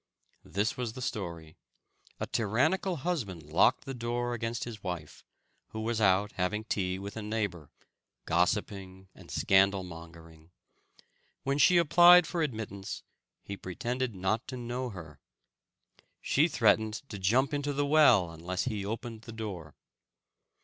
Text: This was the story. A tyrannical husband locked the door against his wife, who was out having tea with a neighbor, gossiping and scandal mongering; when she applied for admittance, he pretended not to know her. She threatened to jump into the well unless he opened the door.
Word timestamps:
This 0.43 0.77
was 0.77 0.93
the 0.93 1.01
story. 1.03 1.57
A 2.19 2.25
tyrannical 2.25 2.95
husband 2.95 3.43
locked 3.43 3.85
the 3.85 3.93
door 3.93 4.33
against 4.33 4.63
his 4.63 4.81
wife, 4.81 5.23
who 5.67 5.81
was 5.81 6.01
out 6.01 6.31
having 6.37 6.63
tea 6.63 6.97
with 6.97 7.15
a 7.15 7.21
neighbor, 7.21 7.69
gossiping 8.25 9.09
and 9.13 9.29
scandal 9.29 9.83
mongering; 9.83 10.49
when 11.43 11.59
she 11.59 11.77
applied 11.77 12.25
for 12.25 12.41
admittance, 12.41 13.03
he 13.43 13.55
pretended 13.55 14.15
not 14.15 14.47
to 14.47 14.57
know 14.57 14.89
her. 14.89 15.19
She 16.19 16.47
threatened 16.47 17.03
to 17.09 17.19
jump 17.19 17.53
into 17.53 17.71
the 17.71 17.85
well 17.85 18.31
unless 18.31 18.63
he 18.63 18.83
opened 18.83 19.21
the 19.21 19.31
door. 19.31 19.75